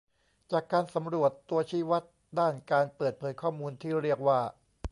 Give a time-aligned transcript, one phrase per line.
[0.51, 2.03] จากการสำรวจตัวชี้วัด
[2.39, 4.39] ด้านการเปิดเผยข้อมูลที่เรียกว่า